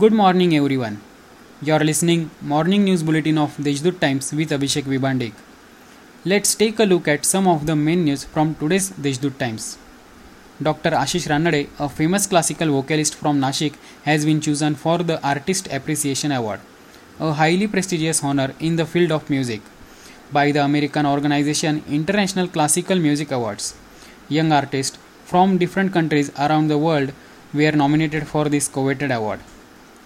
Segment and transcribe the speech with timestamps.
[0.00, 1.02] Good morning everyone.
[1.60, 5.34] You are listening morning news bulletin of Deshdoot Times with Abhishek Vibandik.
[6.24, 9.76] Let's take a look at some of the main news from today's Deshdoot Times.
[10.62, 10.92] Dr.
[10.92, 13.74] Ashish Ranade, a famous classical vocalist from Nashik,
[14.04, 16.60] has been chosen for the Artist Appreciation Award,
[17.20, 19.60] a highly prestigious honor in the field of music,
[20.32, 23.74] by the American organization International Classical Music Awards.
[24.30, 24.96] Young artists
[25.26, 27.12] from different countries around the world
[27.52, 29.40] were nominated for this coveted award.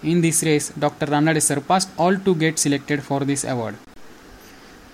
[0.03, 1.07] In this race, Dr.
[1.07, 3.75] Ranade surpassed all to get selected for this award.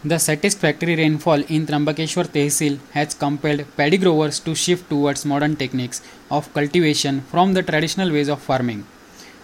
[0.06, 6.02] The satisfactory rainfall in Trambakeshwar Tehsil has compelled paddy growers to shift towards modern techniques
[6.32, 8.86] of cultivation from the traditional ways of farming.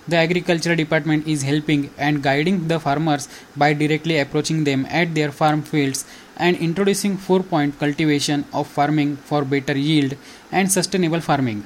[0.08, 5.32] The agriculture department is helping and guiding the farmers by directly approaching them at their
[5.32, 6.06] farm fields
[6.38, 10.16] and introducing four point cultivation of farming for better yield
[10.52, 11.66] and sustainable farming.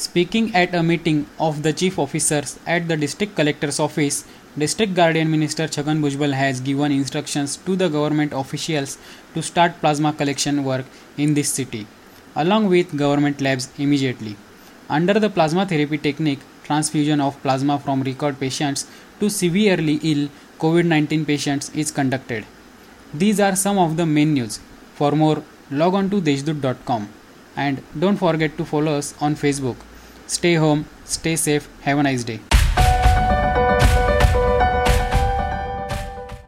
[0.00, 4.24] Speaking at a meeting of the chief officers at the district collector's office,
[4.56, 8.96] District Guardian Minister Chhagan Bhujbal has given instructions to the government officials
[9.34, 10.86] to start plasma collection work
[11.18, 11.86] in this city,
[12.34, 14.36] along with government labs immediately.
[14.88, 18.86] Under the plasma therapy technique, transfusion of plasma from recalled patients
[19.20, 22.46] to severely ill COVID 19 patients is conducted.
[23.12, 24.60] These are some of the main news.
[24.94, 27.10] For more, log on to deshdoot.com
[27.54, 29.76] and don't forget to follow us on Facebook.
[30.30, 32.38] Stay home, stay safe, have a nice day.